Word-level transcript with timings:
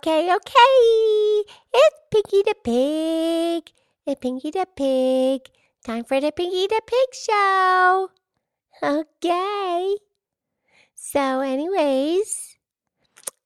Okay, 0.00 0.32
okay. 0.32 1.44
It's 1.74 2.00
Pinky 2.10 2.40
the 2.40 2.54
Pig. 2.64 3.70
It's 4.06 4.18
Pinky 4.18 4.50
the 4.50 4.66
Pig. 4.74 5.42
Time 5.84 6.04
for 6.04 6.18
the 6.18 6.32
Pinky 6.32 6.66
the 6.68 6.80
Pig 6.86 7.08
show. 7.12 8.08
Okay. 8.82 9.96
So, 10.94 11.40
anyways, 11.40 12.56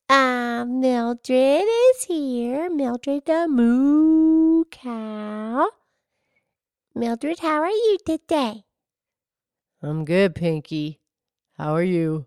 um, 0.08 0.78
Mildred 0.78 1.66
is 1.66 2.04
here. 2.04 2.70
Mildred 2.70 3.26
the 3.26 3.48
moo 3.48 4.62
cow. 4.70 5.66
Mildred, 6.94 7.40
how 7.40 7.62
are 7.62 7.68
you 7.68 7.98
today? 8.06 8.62
I'm 9.82 10.04
good, 10.04 10.36
Pinky. 10.36 11.00
How 11.58 11.74
are 11.74 11.82
you? 11.82 12.26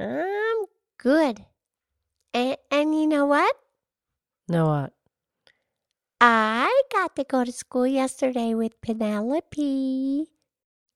I'm 0.00 0.66
good. 0.98 1.44
And, 2.34 2.56
and 2.70 2.94
you 2.94 3.06
know 3.06 3.26
what? 3.26 3.56
Know 4.48 4.66
what? 4.66 4.92
I 6.20 6.82
got 6.92 7.14
to 7.16 7.24
go 7.24 7.44
to 7.44 7.52
school 7.52 7.86
yesterday 7.86 8.54
with 8.54 8.80
Penelope. 8.80 10.26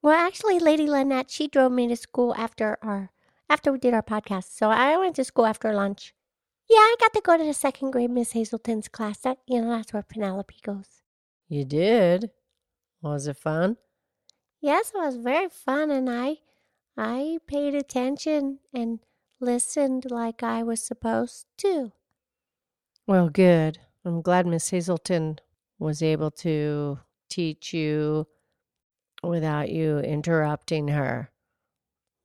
Well, 0.03 0.15
actually, 0.15 0.59
Lady 0.59 0.87
Lynette, 0.87 1.31
she 1.31 1.47
drove 1.49 1.73
me 1.73 1.87
to 1.89 1.97
school 1.97 2.35
after 2.37 2.79
our 2.83 3.11
after 3.49 3.73
we 3.73 3.79
did 3.79 3.95
our 3.95 4.03
podcast. 4.03 4.57
So 4.57 4.71
I 4.71 4.97
went 4.97 5.17
to 5.17 5.25
school 5.25 5.47
after 5.47 5.73
lunch. 5.73 6.15
Yeah, 6.69 6.77
I 6.77 6.97
got 7.01 7.15
to 7.15 7.23
go 7.23 7.39
to 7.39 7.45
the 7.45 7.55
second 7.55 7.93
grade 7.93 8.11
Miss 8.11 8.33
Hazelton's 8.33 8.89
class. 8.89 9.19
That 9.19 9.39
you 9.47 9.61
know, 9.61 9.71
that's 9.71 9.93
where 9.93 10.03
Penelope 10.03 10.55
goes. 10.63 11.03
You 11.49 11.65
did? 11.65 12.31
Was 13.01 13.27
it 13.27 13.37
fun? 13.37 13.77
Yes, 14.61 14.93
it 14.95 14.99
was 14.99 15.17
very 15.17 15.49
fun, 15.49 15.91
and 15.91 16.11
I 16.11 16.39
I 16.97 17.39
paid 17.47 17.75
attention 17.75 18.59
and 18.75 19.01
listened 19.41 20.11
like 20.11 20.43
I 20.43 20.63
was 20.63 20.83
supposed 20.83 21.47
to. 21.59 21.93
Well, 23.07 23.29
good. 23.29 23.79
I'm 24.05 24.23
glad 24.23 24.47
Miss 24.47 24.71
Hazelton 24.71 25.39
was 25.79 26.03
able 26.03 26.31
to 26.31 26.99
teach 27.29 27.73
you 27.73 28.27
without 29.23 29.71
you 29.71 29.99
interrupting 29.99 30.89
her. 30.89 31.31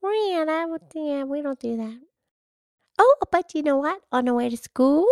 Well, 0.02 0.46
that 0.46 0.70
would, 0.70 0.82
yeah, 0.94 1.24
we 1.24 1.42
don't 1.42 1.60
do 1.60 1.78
that. 1.78 2.00
Oh, 3.00 3.16
but 3.32 3.56
you 3.56 3.64
know 3.64 3.78
what? 3.78 4.02
On 4.12 4.26
the 4.26 4.34
way 4.34 4.50
to 4.50 4.58
school, 4.58 5.08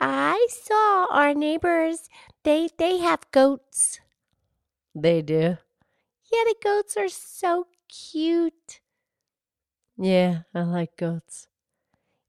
I 0.00 0.46
saw 0.50 1.06
our 1.10 1.34
neighbors. 1.34 2.08
They 2.44 2.68
they 2.78 2.98
have 2.98 3.30
goats. 3.30 4.00
They 4.94 5.22
do? 5.22 5.58
Yeah, 6.30 6.44
the 6.44 6.54
goats 6.62 6.96
are 6.96 7.08
so 7.08 7.66
cute. 7.88 8.80
Yeah, 9.98 10.44
I 10.54 10.62
like 10.62 10.96
goats. 10.96 11.46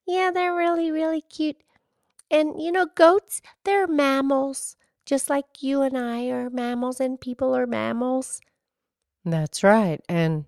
Yeah, 0.05 0.31
they're 0.33 0.53
really 0.53 0.91
really 0.91 1.21
cute. 1.21 1.63
And 2.31 2.61
you 2.61 2.71
know, 2.71 2.87
goats, 2.87 3.41
they're 3.65 3.87
mammals, 3.87 4.77
just 5.05 5.29
like 5.29 5.63
you 5.63 5.81
and 5.83 5.97
I 5.97 6.27
are 6.29 6.49
mammals 6.49 6.99
and 6.99 7.21
people 7.21 7.55
are 7.55 7.67
mammals. 7.67 8.41
That's 9.23 9.63
right. 9.63 10.01
And 10.09 10.45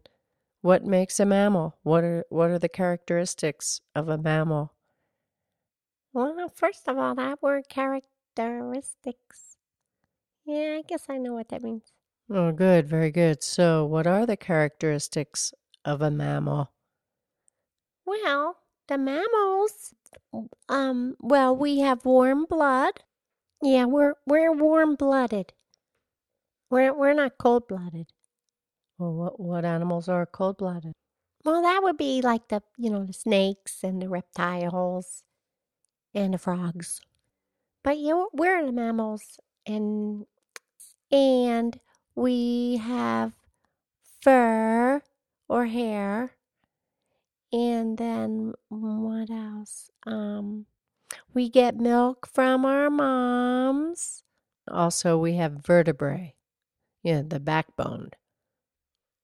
what 0.61 0.83
makes 0.85 1.19
a 1.19 1.25
mammal? 1.25 1.77
What 1.83 2.03
are 2.03 2.25
what 2.29 2.49
are 2.51 2.59
the 2.59 2.69
characteristics 2.69 3.81
of 3.95 4.09
a 4.09 4.17
mammal? 4.17 4.73
Well, 6.13 6.47
first 6.47 6.87
of 6.87 6.97
all, 6.97 7.15
that 7.15 7.41
word 7.41 7.67
characteristics. 7.67 9.57
Yeah, 10.45 10.77
I 10.79 10.83
guess 10.83 11.07
I 11.09 11.17
know 11.17 11.33
what 11.33 11.49
that 11.49 11.63
means. 11.63 11.93
Oh, 12.31 12.51
good, 12.51 12.87
very 12.87 13.11
good. 13.11 13.43
So, 13.43 13.85
what 13.85 14.07
are 14.07 14.25
the 14.25 14.35
characteristics 14.35 15.53
of 15.85 16.01
a 16.01 16.09
mammal? 16.09 16.71
Well, 18.11 18.57
the 18.89 18.97
mammals, 18.97 19.93
um, 20.67 21.15
well, 21.21 21.55
we 21.55 21.79
have 21.79 22.03
warm 22.03 22.43
blood. 22.43 22.99
Yeah, 23.61 23.85
we're 23.85 24.15
we're 24.27 24.51
warm 24.51 24.95
blooded. 24.95 25.53
We're 26.69 26.93
we're 26.93 27.13
not 27.13 27.37
cold 27.37 27.69
blooded. 27.69 28.07
Well, 28.97 29.13
what 29.13 29.39
what 29.39 29.63
animals 29.63 30.09
are 30.09 30.25
cold 30.25 30.57
blooded? 30.57 30.91
Well, 31.45 31.61
that 31.61 31.83
would 31.83 31.95
be 31.95 32.21
like 32.21 32.49
the 32.49 32.61
you 32.77 32.89
know 32.89 33.05
the 33.05 33.13
snakes 33.13 33.81
and 33.81 34.01
the 34.01 34.09
reptiles 34.09 35.23
and 36.13 36.33
the 36.33 36.37
frogs. 36.37 36.99
But 37.81 37.97
you 37.97 38.09
know, 38.09 38.29
we're 38.33 38.65
the 38.65 38.73
mammals, 38.73 39.39
and 39.65 40.25
and 41.11 41.79
we 42.15 42.77
have 42.77 43.33
fur 44.21 45.01
or 45.47 45.65
hair, 45.67 46.35
and 47.51 47.97
then 47.97 48.53
what 48.69 49.29
else? 49.29 49.89
Um, 50.05 50.65
we 51.33 51.49
get 51.49 51.75
milk 51.75 52.27
from 52.27 52.65
our 52.65 52.89
moms. 52.89 54.23
Also, 54.69 55.17
we 55.17 55.35
have 55.35 55.65
vertebrae. 55.65 56.35
Yeah, 57.03 57.23
the 57.25 57.39
backbone. 57.39 58.11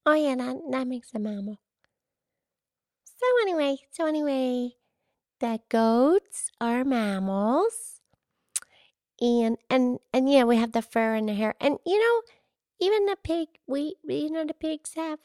Oh 0.06 0.14
yeah, 0.14 0.36
that 0.36 0.58
that 0.72 0.88
makes 0.88 1.14
a 1.14 1.20
mammal. 1.20 1.60
So 3.04 3.26
anyway, 3.42 3.78
so 3.92 4.06
anyway, 4.06 4.76
the 5.40 5.60
goats 5.70 6.52
are 6.62 6.84
mammals. 6.84 8.02
And 9.20 9.58
and 9.70 10.00
and 10.14 10.30
yeah, 10.30 10.44
we 10.44 10.58
have 10.58 10.72
the 10.72 10.82
fur 10.82 11.16
and 11.16 11.30
the 11.30 11.34
hair. 11.34 11.56
And 11.60 11.78
you 11.86 12.00
know, 12.00 12.22
even 12.80 13.06
the 13.06 13.18
pig 13.22 13.48
we 13.68 13.96
you 14.04 14.30
know 14.30 14.46
the 14.46 14.54
pigs 14.54 14.94
have 14.96 15.20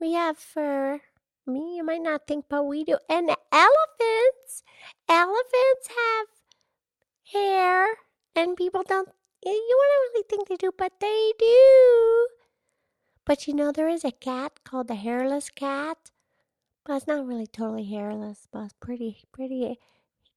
we 0.00 0.12
have 0.12 0.38
fur. 0.38 1.00
Me, 1.46 1.76
you 1.76 1.84
might 1.84 2.02
not 2.02 2.26
think, 2.26 2.46
but 2.48 2.64
we 2.64 2.84
do. 2.84 2.98
And 3.08 3.30
elephants, 3.52 4.64
elephants 5.08 5.88
have 5.88 6.26
hair, 7.32 7.86
and 8.34 8.56
people 8.56 8.82
don't. 8.82 9.08
You 9.44 9.52
wouldn't 9.52 10.14
really 10.14 10.24
think 10.28 10.48
they 10.48 10.56
do, 10.56 10.72
but 10.76 10.92
they 11.00 11.32
do. 11.38 12.28
But 13.24 13.46
you 13.46 13.54
know, 13.54 13.70
there 13.72 13.88
is 13.88 14.04
a 14.04 14.10
cat 14.10 14.64
called 14.64 14.88
the 14.88 14.94
hairless 14.96 15.50
cat. 15.50 16.10
But 16.84 16.98
it's 16.98 17.06
not 17.08 17.26
really 17.26 17.48
totally 17.48 17.84
hairless, 17.84 18.46
but 18.52 18.64
it's 18.66 18.74
pretty, 18.74 19.24
pretty 19.32 19.66
eh, 19.66 19.74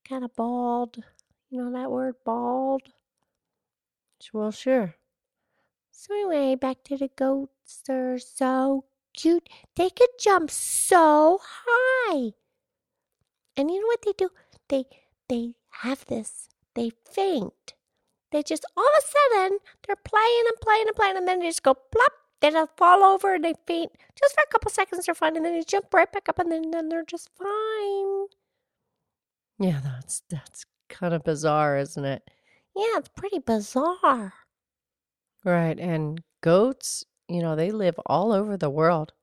kind 0.08 0.24
of 0.24 0.36
bald. 0.36 1.04
You 1.50 1.64
know 1.64 1.72
that 1.72 1.92
word, 1.92 2.16
bald? 2.26 2.82
Well, 4.34 4.52
sure. 4.52 4.96
So, 5.92 6.14
anyway, 6.14 6.56
back 6.56 6.84
to 6.86 6.98
the 6.98 7.10
goats. 7.10 7.84
They're 7.86 8.18
so 8.18 8.86
cute. 9.20 9.50
They 9.76 9.90
could 9.90 10.10
jump 10.20 10.50
so 10.52 11.40
high. 11.44 12.34
And 13.56 13.70
you 13.70 13.82
know 13.82 13.88
what 13.88 14.04
they 14.06 14.14
do? 14.18 14.30
They 14.70 14.86
they 15.28 15.54
have 15.82 16.06
this. 16.06 16.50
They 16.76 16.92
faint. 17.12 17.74
They 18.32 18.44
just 18.44 18.66
all 18.78 18.84
of 18.86 19.04
a 19.04 19.08
sudden 19.08 19.60
they're 19.86 19.96
playing 19.96 20.44
and 20.48 20.62
playing 20.62 20.88
and 20.88 20.96
playing, 20.96 21.18
and 21.18 21.28
then 21.28 21.40
they 21.40 21.48
just 21.48 21.64
go 21.64 21.74
plop. 21.74 22.14
They 22.42 22.52
just 22.52 22.78
fall 22.78 23.04
over 23.04 23.36
and 23.36 23.44
they 23.44 23.54
faint 23.68 23.92
just 24.18 24.34
for 24.34 24.44
a 24.48 24.52
couple 24.52 24.72
seconds. 24.72 25.06
They're 25.06 25.16
fine, 25.16 25.36
and 25.36 25.46
then 25.46 25.54
they 25.54 25.64
jump 25.64 25.94
right 25.94 26.12
back 26.12 26.30
up, 26.30 26.40
and 26.40 26.52
then, 26.52 26.72
then 26.72 26.90
they're 26.90 27.04
just 27.04 27.30
fine. 27.38 28.28
Yeah, 29.60 29.82
that's 29.84 30.24
that's 30.30 30.66
kind 30.88 31.14
of 31.14 31.24
bizarre, 31.24 31.78
isn't 31.78 32.06
it? 32.06 32.24
Yeah, 32.76 32.98
it's 32.98 33.10
pretty 33.10 33.40
bizarre. 33.40 34.34
Right. 35.44 35.78
And 35.80 36.22
goats, 36.42 37.04
you 37.30 37.42
know, 37.42 37.56
they 37.56 37.72
live 37.72 37.96
all 38.06 38.32
over 38.32 38.58
the 38.58 38.70
world. 38.70 39.14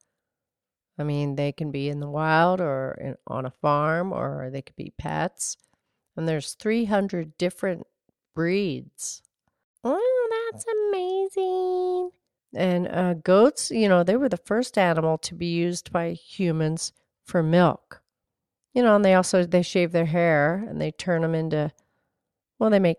I 0.97 1.03
mean, 1.03 1.35
they 1.35 1.51
can 1.51 1.71
be 1.71 1.89
in 1.89 1.99
the 1.99 2.09
wild 2.09 2.59
or 2.59 2.97
in, 2.99 3.15
on 3.27 3.45
a 3.45 3.51
farm 3.51 4.11
or 4.11 4.49
they 4.51 4.61
could 4.61 4.75
be 4.75 4.93
pets. 4.97 5.57
And 6.15 6.27
there's 6.27 6.53
300 6.53 7.37
different 7.37 7.85
breeds. 8.33 9.21
Oh, 9.83 10.49
that's 10.51 10.65
amazing. 10.89 12.11
And 12.55 12.87
uh, 12.87 13.13
goats, 13.15 13.69
you 13.69 13.87
know, 13.87 14.03
they 14.03 14.17
were 14.17 14.29
the 14.29 14.37
first 14.37 14.77
animal 14.77 15.17
to 15.19 15.35
be 15.35 15.47
used 15.47 15.91
by 15.91 16.13
humans 16.13 16.93
for 17.25 17.43
milk. 17.43 18.01
You 18.73 18.83
know, 18.83 18.95
and 18.95 19.05
they 19.05 19.13
also 19.13 19.43
they 19.45 19.61
shave 19.61 19.91
their 19.91 20.05
hair 20.05 20.65
and 20.67 20.81
they 20.81 20.91
turn 20.91 21.21
them 21.21 21.35
into 21.35 21.71
well, 22.59 22.69
they 22.69 22.79
make 22.79 22.97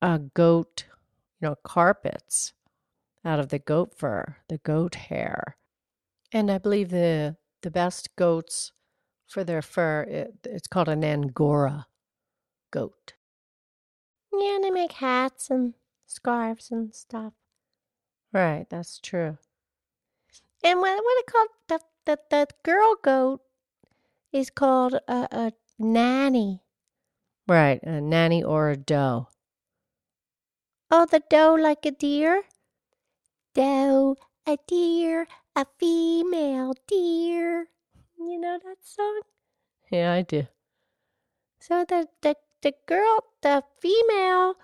uh, 0.00 0.18
goat, 0.34 0.86
you 1.40 1.48
know, 1.48 1.56
carpets 1.62 2.54
out 3.24 3.38
of 3.38 3.48
the 3.48 3.58
goat 3.58 3.94
fur, 3.96 4.36
the 4.48 4.58
goat 4.58 4.94
hair. 4.94 5.56
And 6.32 6.50
I 6.50 6.58
believe 6.58 6.90
the 6.90 7.36
the 7.62 7.70
best 7.70 8.14
goats 8.16 8.72
for 9.28 9.44
their 9.44 9.62
fur, 9.62 10.02
it, 10.02 10.34
it's 10.44 10.66
called 10.66 10.88
an 10.88 11.04
Angora 11.04 11.86
goat. 12.70 13.14
Yeah, 14.32 14.58
they 14.60 14.70
make 14.70 14.92
hats 14.92 15.50
and 15.50 15.74
scarves 16.06 16.70
and 16.70 16.94
stuff. 16.94 17.32
Right, 18.32 18.66
that's 18.68 18.98
true. 18.98 19.38
And 20.64 20.80
what 20.80 20.96
what 20.96 21.18
it 21.18 21.26
called 21.26 21.48
the 21.68 21.80
the, 22.04 22.18
the 22.30 22.46
girl 22.64 22.96
goat 23.02 23.42
is 24.32 24.50
called 24.50 24.94
a, 25.06 25.28
a 25.30 25.52
nanny. 25.78 26.62
Right, 27.46 27.82
a 27.82 28.00
nanny 28.00 28.42
or 28.42 28.70
a 28.70 28.76
doe. 28.76 29.28
Oh, 30.90 31.06
the 31.06 31.22
doe 31.28 31.54
like 31.54 31.84
a 31.84 31.90
deer? 31.90 32.44
Doe, 33.54 34.16
a 34.46 34.58
deer, 34.66 35.26
a 35.56 35.64
female 35.78 36.74
deer. 36.86 37.68
You 38.18 38.38
know 38.38 38.58
that 38.62 38.84
song? 38.84 39.22
Yeah, 39.90 40.12
I 40.12 40.22
do. 40.22 40.46
So 41.60 41.84
the, 41.86 42.08
the, 42.20 42.36
the 42.60 42.74
girl, 42.86 43.24
the 43.40 43.64
female 43.80 44.56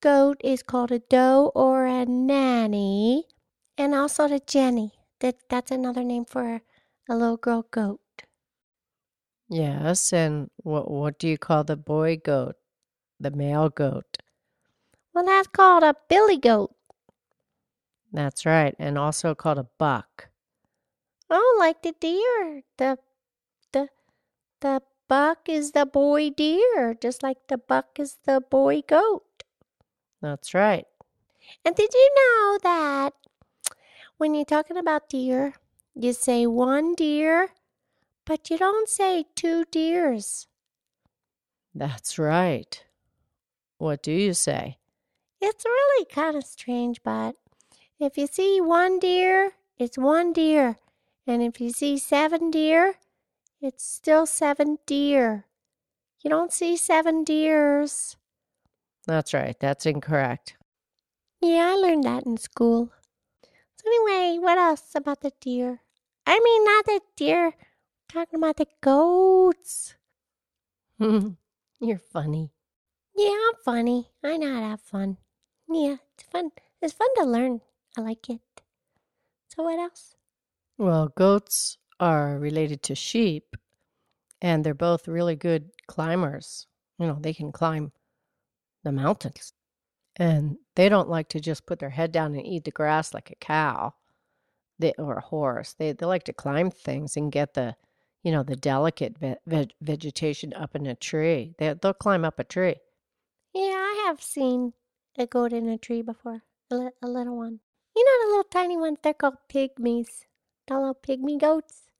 goat 0.00 0.40
is 0.42 0.62
called 0.62 0.90
a 0.92 0.98
doe 0.98 1.52
or 1.54 1.86
a 1.86 2.04
nanny, 2.04 3.26
and 3.76 3.94
also 3.94 4.26
the 4.28 4.40
jenny. 4.40 4.92
That 5.20 5.36
that's 5.48 5.70
another 5.70 6.02
name 6.04 6.24
for 6.24 6.62
a 7.08 7.16
little 7.16 7.36
girl 7.36 7.62
goat. 7.70 8.00
Yes, 9.50 10.10
and 10.12 10.50
what 10.56 10.90
what 10.90 11.18
do 11.18 11.28
you 11.28 11.36
call 11.36 11.62
the 11.64 11.76
boy 11.76 12.16
goat? 12.16 12.56
The 13.20 13.30
male 13.30 13.70
goat. 13.70 14.18
Well, 15.12 15.26
that's 15.26 15.48
called 15.48 15.82
a 15.82 15.94
billy 16.08 16.38
goat. 16.38 16.74
That's 18.12 18.46
right, 18.46 18.74
and 18.78 18.96
also 18.96 19.34
called 19.34 19.58
a 19.58 19.68
buck. 19.78 20.28
Oh, 21.30 21.56
like 21.58 21.82
the 21.82 21.94
deer. 22.00 22.62
The 22.78 22.98
the 23.72 23.88
the 24.60 24.82
buck 25.08 25.48
is 25.48 25.72
the 25.72 25.86
boy 25.86 26.30
deer, 26.30 26.94
just 27.00 27.22
like 27.22 27.48
the 27.48 27.58
buck 27.58 27.98
is 27.98 28.18
the 28.24 28.40
boy 28.40 28.82
goat. 28.86 29.44
That's 30.22 30.54
right. 30.54 30.86
And 31.64 31.74
did 31.74 31.92
you 31.92 32.10
know 32.16 32.58
that 32.62 33.14
when 34.16 34.34
you're 34.34 34.44
talking 34.44 34.76
about 34.76 35.08
deer, 35.08 35.54
you 35.94 36.12
say 36.12 36.46
one 36.46 36.94
deer, 36.94 37.50
but 38.24 38.50
you 38.50 38.58
don't 38.58 38.88
say 38.88 39.24
two 39.34 39.64
deers. 39.70 40.46
That's 41.74 42.18
right. 42.18 42.84
What 43.78 44.02
do 44.02 44.12
you 44.12 44.34
say? 44.34 44.78
It's 45.40 45.64
really 45.64 46.04
kind 46.06 46.36
of 46.36 46.44
strange, 46.44 47.00
but 47.02 47.36
if 47.98 48.16
you 48.16 48.26
see 48.26 48.60
one 48.60 48.98
deer, 48.98 49.52
it's 49.78 49.98
one 49.98 50.32
deer. 50.32 50.76
And 51.26 51.42
if 51.42 51.60
you 51.60 51.70
see 51.70 51.98
seven 51.98 52.50
deer, 52.50 52.94
it's 53.60 53.84
still 53.84 54.26
seven 54.26 54.78
deer. 54.86 55.46
You 56.22 56.30
don't 56.30 56.52
see 56.52 56.76
seven 56.76 57.24
deers. 57.24 58.16
That's 59.06 59.34
right. 59.34 59.58
That's 59.58 59.86
incorrect. 59.86 60.56
Yeah, 61.40 61.72
I 61.72 61.76
learned 61.76 62.04
that 62.04 62.24
in 62.24 62.36
school. 62.36 62.90
So, 63.76 63.84
anyway, 63.86 64.38
what 64.38 64.58
else 64.58 64.94
about 64.94 65.20
the 65.20 65.32
deer? 65.40 65.80
I 66.26 66.40
mean, 66.40 66.64
not 66.64 66.84
the 66.86 67.00
deer, 67.16 67.54
talking 68.08 68.38
about 68.38 68.56
the 68.56 68.66
goats. 68.80 69.94
Hmm 70.98 71.30
You're 71.80 71.98
funny. 71.98 72.50
Yeah, 73.16 73.30
I'm 73.30 73.62
funny. 73.64 74.10
I 74.22 74.36
know 74.36 74.52
how 74.52 74.60
to 74.60 74.66
have 74.66 74.80
fun. 74.80 75.18
Yeah, 75.70 75.96
it's 76.14 76.24
fun. 76.24 76.50
It's 76.82 76.92
fun 76.92 77.08
to 77.16 77.24
learn. 77.24 77.60
I 77.98 78.00
like 78.00 78.30
it. 78.30 78.40
So, 79.48 79.64
what 79.64 79.80
else? 79.80 80.14
Well, 80.78 81.08
goats 81.16 81.78
are 81.98 82.38
related 82.38 82.80
to 82.84 82.94
sheep, 82.94 83.56
and 84.40 84.64
they're 84.64 84.72
both 84.72 85.08
really 85.08 85.34
good 85.34 85.70
climbers. 85.88 86.68
You 87.00 87.08
know, 87.08 87.18
they 87.20 87.34
can 87.34 87.50
climb 87.50 87.90
the 88.84 88.92
mountains. 88.92 89.52
And 90.14 90.58
they 90.76 90.88
don't 90.88 91.08
like 91.08 91.28
to 91.30 91.40
just 91.40 91.66
put 91.66 91.80
their 91.80 91.90
head 91.90 92.12
down 92.12 92.36
and 92.36 92.46
eat 92.46 92.64
the 92.64 92.70
grass 92.70 93.12
like 93.12 93.32
a 93.32 93.34
cow 93.34 93.94
they, 94.78 94.92
or 94.96 95.16
a 95.16 95.20
horse. 95.20 95.72
They, 95.72 95.90
they 95.90 96.06
like 96.06 96.22
to 96.24 96.32
climb 96.32 96.70
things 96.70 97.16
and 97.16 97.32
get 97.32 97.54
the, 97.54 97.74
you 98.22 98.30
know, 98.30 98.44
the 98.44 98.54
delicate 98.54 99.18
ve- 99.18 99.36
ve- 99.44 99.74
vegetation 99.80 100.54
up 100.54 100.76
in 100.76 100.86
a 100.86 100.94
tree. 100.94 101.56
They, 101.58 101.74
they'll 101.74 101.94
climb 101.94 102.24
up 102.24 102.38
a 102.38 102.44
tree. 102.44 102.76
Yeah, 103.52 103.74
I 103.74 104.04
have 104.06 104.22
seen 104.22 104.74
a 105.16 105.26
goat 105.26 105.52
in 105.52 105.68
a 105.68 105.78
tree 105.78 106.02
before, 106.02 106.42
a, 106.70 106.76
li- 106.76 106.90
a 107.02 107.08
little 107.08 107.36
one. 107.36 107.58
You 107.98 108.04
know 108.04 108.24
the 108.24 108.28
little 108.30 108.44
tiny 108.44 108.76
ones? 108.76 108.98
They're 109.02 109.12
called 109.12 109.38
pygmies. 109.48 110.26
The 110.68 110.74
little 110.74 110.94
pygmy 110.94 111.36
goats. 111.36 111.90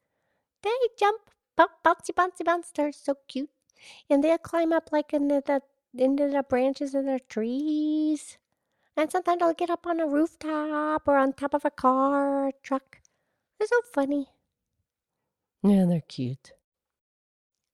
They 0.63 0.71
jump, 0.97 1.23
bump, 1.57 1.73
bouncy, 1.85 2.13
bouncy, 2.15 2.45
bounce. 2.45 2.71
They're 2.71 2.93
so 2.93 3.17
cute. 3.27 3.51
And 4.09 4.23
they'll 4.23 4.39
climb 4.39 4.73
up 4.73 4.91
like 4.93 5.13
into 5.13 5.43
the 5.45 5.61
into 5.97 6.29
the 6.29 6.45
branches 6.45 6.95
of 6.95 7.05
the 7.07 7.19
trees. 7.29 8.39
And 8.97 9.11
sometimes 9.11 9.41
they'll 9.41 9.55
get 9.55 9.71
up 9.71 9.89
on 9.89 9.99
a 9.99 10.07
rooftop 10.07 11.09
or 11.09 11.17
on 11.17 11.33
top 11.33 11.53
of 11.53 11.65
a 11.65 11.71
car 11.73 12.45
or 12.45 12.49
a 12.49 12.53
truck. 12.63 13.01
They're 13.59 13.67
so 13.67 13.83
funny. 13.93 14.29
Yeah, 15.65 15.85
they're 15.87 16.01
cute. 16.01 16.53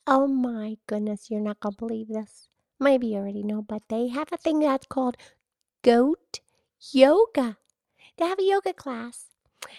Oh 0.06 0.26
my 0.26 0.78
goodness, 0.86 1.30
you're 1.30 1.40
not 1.40 1.60
gonna 1.60 1.76
believe 1.76 2.08
this. 2.08 2.48
Maybe 2.80 3.08
you 3.08 3.18
already 3.18 3.42
know, 3.42 3.60
but 3.60 3.82
they 3.90 4.08
have 4.08 4.32
a 4.32 4.38
thing 4.38 4.60
that's 4.60 4.86
called 4.86 5.18
goat 5.82 6.40
yoga. 6.92 7.58
They 8.16 8.26
have 8.26 8.38
a 8.38 8.42
yoga 8.42 8.72
class. 8.72 9.26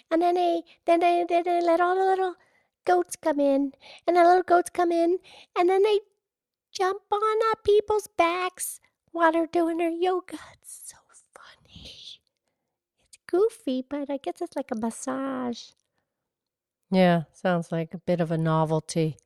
And 0.10 0.22
then 0.22 0.36
they 0.36 0.64
then 0.86 1.00
they, 1.00 1.26
they, 1.28 1.42
they 1.42 1.62
let 1.62 1.82
all 1.82 1.96
the 1.96 2.06
little 2.06 2.36
goats 2.86 3.16
come 3.16 3.40
in. 3.40 3.74
And 4.08 4.18
the 4.18 4.24
little 4.24 4.44
goats 4.44 4.70
come 4.70 4.92
in 4.92 5.20
and 5.58 5.70
then 5.70 5.84
they 5.84 6.00
jump 6.72 7.02
on 7.12 7.38
uh, 7.52 7.56
people's 7.64 8.08
backs 8.18 8.80
while 9.12 9.32
they're 9.32 9.48
doing 9.48 9.78
their 9.78 9.90
yoga. 9.90 10.38
It's 10.54 10.92
so 10.92 10.98
funny. 11.34 11.92
It's 13.08 13.18
goofy, 13.28 13.86
but 13.88 14.10
I 14.10 14.18
guess 14.18 14.42
it's 14.42 14.56
like 14.56 14.72
a 14.72 14.76
massage. 14.76 15.70
Yeah, 16.92 17.24
sounds 17.32 17.72
like 17.72 17.94
a 17.94 17.98
bit 17.98 18.22
of 18.22 18.32
a 18.32 18.38
novelty. 18.38 19.18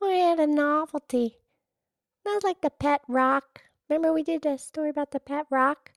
Oh, 0.00 0.10
yeah, 0.10 0.34
the 0.34 0.46
novelty. 0.46 1.36
That's 2.24 2.44
like 2.44 2.62
the 2.62 2.70
pet 2.70 3.02
rock. 3.08 3.62
Remember 3.88 4.12
we 4.12 4.22
did 4.22 4.46
a 4.46 4.58
story 4.58 4.90
about 4.90 5.10
the 5.10 5.20
pet 5.20 5.46
rock? 5.50 5.92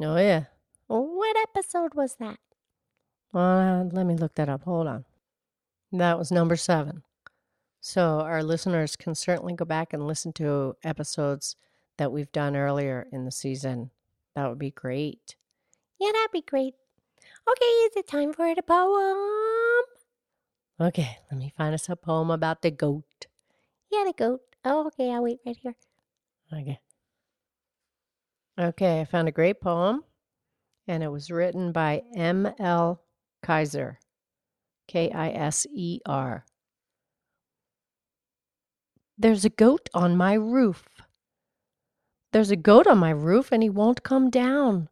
Oh, 0.00 0.16
yeah. 0.16 0.44
What 1.00 1.36
episode 1.36 1.94
was 1.94 2.16
that? 2.16 2.38
Uh, 3.32 3.84
let 3.92 4.04
me 4.04 4.14
look 4.14 4.34
that 4.34 4.48
up. 4.48 4.64
Hold 4.64 4.86
on. 4.86 5.04
That 5.90 6.18
was 6.18 6.30
number 6.30 6.56
seven. 6.56 7.02
So 7.80 8.20
our 8.20 8.42
listeners 8.42 8.94
can 8.96 9.14
certainly 9.14 9.54
go 9.54 9.64
back 9.64 9.92
and 9.92 10.06
listen 10.06 10.32
to 10.34 10.76
episodes 10.84 11.56
that 11.96 12.12
we've 12.12 12.30
done 12.32 12.56
earlier 12.56 13.06
in 13.10 13.24
the 13.24 13.30
season. 13.30 13.90
That 14.34 14.48
would 14.48 14.58
be 14.58 14.70
great. 14.70 15.36
Yeah, 15.98 16.12
that'd 16.12 16.30
be 16.32 16.42
great. 16.42 16.74
Okay, 17.48 17.64
is 17.64 17.96
it 17.96 18.06
time 18.06 18.32
for 18.32 18.54
the 18.54 18.62
poem? 18.62 19.84
Okay, 20.80 21.18
let 21.30 21.38
me 21.38 21.52
find 21.56 21.74
us 21.74 21.88
a 21.88 21.96
poem 21.96 22.30
about 22.30 22.62
the 22.62 22.70
goat. 22.70 23.26
Yeah, 23.90 24.04
the 24.06 24.12
goat. 24.12 24.42
Oh, 24.64 24.86
okay, 24.88 25.12
I'll 25.12 25.22
wait 25.22 25.40
right 25.44 25.56
here. 25.56 25.74
Okay. 26.52 26.80
Okay, 28.58 29.00
I 29.00 29.04
found 29.04 29.28
a 29.28 29.32
great 29.32 29.60
poem, 29.60 30.04
and 30.86 31.02
it 31.02 31.08
was 31.08 31.30
written 31.30 31.72
by 31.72 32.02
M.L. 32.14 33.02
Kiser, 33.44 33.98
K 34.88 35.10
I 35.10 35.30
S 35.30 35.66
E 35.72 36.00
R. 36.06 36.44
There's 39.18 39.44
a 39.44 39.50
goat 39.50 39.88
on 39.94 40.16
my 40.16 40.34
roof. 40.34 40.88
There's 42.32 42.50
a 42.50 42.56
goat 42.56 42.86
on 42.86 42.98
my 42.98 43.10
roof, 43.10 43.52
and 43.52 43.62
he 43.62 43.70
won't 43.70 44.02
come 44.02 44.30
down. 44.30 44.88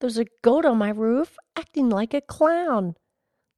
There's 0.00 0.18
a 0.18 0.26
goat 0.42 0.64
on 0.64 0.78
my 0.78 0.88
roof 0.90 1.36
acting 1.56 1.90
like 1.90 2.14
a 2.14 2.22
clown. 2.22 2.94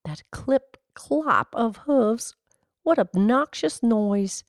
That 0.04 0.22
clip 0.32 0.76
clop 0.94 1.54
of 1.54 1.76
hooves, 1.78 2.34
what 2.82 2.98
obnoxious 2.98 3.82
noise! 3.82 4.42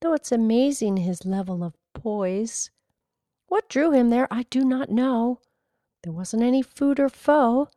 Though 0.00 0.12
it's 0.12 0.32
amazing 0.32 0.98
his 0.98 1.24
level 1.24 1.62
of 1.62 1.74
poise. 1.94 2.70
What 3.46 3.68
drew 3.68 3.92
him 3.92 4.10
there, 4.10 4.26
I 4.30 4.42
do 4.50 4.64
not 4.64 4.90
know. 4.90 5.40
There 6.06 6.12
wasn't 6.12 6.44
any 6.44 6.62
food 6.62 7.00
or 7.00 7.08
foe. 7.08 7.68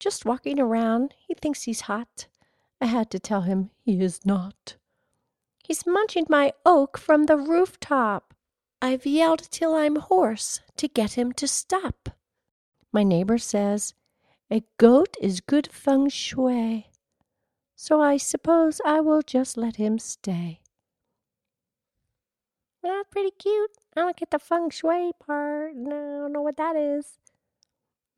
Just 0.00 0.24
walking 0.24 0.58
around, 0.58 1.12
he 1.18 1.34
thinks 1.34 1.64
he's 1.64 1.82
hot. 1.82 2.26
I 2.80 2.86
had 2.86 3.10
to 3.10 3.18
tell 3.18 3.42
him 3.42 3.68
he 3.84 4.00
is 4.00 4.24
not. 4.24 4.76
He's 5.62 5.86
munching 5.86 6.24
my 6.30 6.54
oak 6.64 6.96
from 6.96 7.26
the 7.26 7.36
rooftop. 7.36 8.32
I've 8.80 9.04
yelled 9.04 9.50
till 9.50 9.74
I'm 9.74 9.96
hoarse 9.96 10.60
to 10.78 10.88
get 10.88 11.18
him 11.18 11.30
to 11.32 11.46
stop. 11.46 12.08
My 12.90 13.02
neighbor 13.02 13.36
says 13.36 13.92
a 14.50 14.64
goat 14.78 15.18
is 15.20 15.42
good 15.42 15.70
feng 15.70 16.08
shui, 16.08 16.86
so 17.76 18.00
I 18.00 18.16
suppose 18.16 18.80
I 18.82 19.00
will 19.00 19.20
just 19.20 19.58
let 19.58 19.76
him 19.76 19.98
stay. 19.98 20.60
Well, 22.82 22.96
that's 22.96 23.10
pretty 23.10 23.32
cute. 23.32 23.72
I 23.94 24.00
don't 24.00 24.16
get 24.16 24.30
the 24.30 24.38
feng 24.38 24.70
shui 24.70 25.12
part. 25.18 25.76
No, 25.76 25.90
I 25.94 26.18
don't 26.22 26.32
know 26.32 26.40
what 26.40 26.56
that 26.56 26.74
is. 26.74 27.18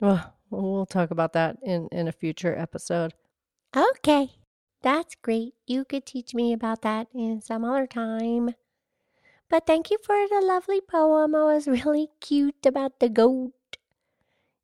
Well, 0.01 0.35
we'll 0.51 0.87
talk 0.87 1.11
about 1.11 1.35
that 1.35 1.59
in, 1.63 1.89
in 1.93 2.09
a 2.09 2.13
future 2.13 2.57
episode. 2.57 3.13
Okay, 3.77 4.31
that's 4.83 5.15
great. 5.15 5.55
You 5.67 5.85
could 5.85 6.07
teach 6.07 6.35
me 6.35 6.53
about 6.53 6.83
that 6.83 7.09
in 7.15 7.41
some 7.41 7.65
other 7.65 7.87
time. 7.87 8.55
But 9.49 9.67
thank 9.67 9.91
you 9.91 9.99
for 10.05 10.17
the 10.29 10.41
lovely 10.41 10.81
poem. 10.81 11.35
It 11.35 11.45
was 11.45 11.67
really 11.85 12.09
cute 12.21 12.65
about 12.65 13.01
the 13.01 13.09
goat. 13.09 13.53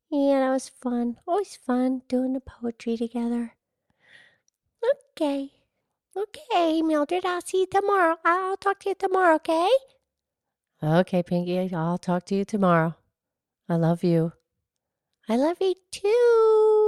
Yeah, 0.09 0.39
that 0.39 0.51
was 0.51 0.69
fun. 0.69 1.17
Always 1.27 1.55
fun 1.55 2.01
doing 2.07 2.33
the 2.33 2.39
poetry 2.39 2.97
together. 2.97 3.53
Okay. 5.11 5.51
Okay, 6.15 6.81
Mildred, 6.81 7.25
I'll 7.25 7.41
see 7.41 7.59
you 7.59 7.67
tomorrow. 7.67 8.15
I'll 8.25 8.57
talk 8.57 8.79
to 8.79 8.89
you 8.89 8.95
tomorrow, 8.95 9.35
okay? 9.35 9.69
Okay, 10.81 11.21
Pinky, 11.21 11.75
I'll 11.75 11.99
talk 11.99 12.25
to 12.27 12.35
you 12.35 12.43
tomorrow. 12.43 12.95
I 13.69 13.75
love 13.75 14.03
you. 14.03 14.33
I 15.29 15.35
love 15.35 15.57
you 15.59 15.75
too. 15.91 16.86